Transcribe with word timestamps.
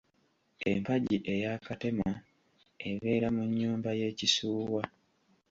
Empagi 0.71 1.17
eya 1.33 1.51
Katema 1.65 2.09
ebeera 2.89 3.27
mu 3.35 3.43
nnyumba 3.49 3.89
y’ekisuuwa. 3.99 4.83